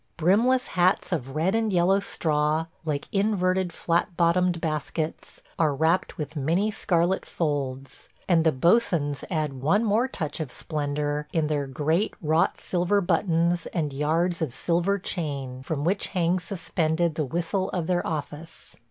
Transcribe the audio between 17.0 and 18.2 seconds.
the whistle of their